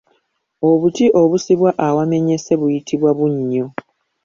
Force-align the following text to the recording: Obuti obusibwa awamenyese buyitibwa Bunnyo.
Obuti 0.69 1.05
obusibwa 1.21 1.69
awamenyese 1.87 2.51
buyitibwa 2.59 3.09
Bunnyo. 3.17 3.65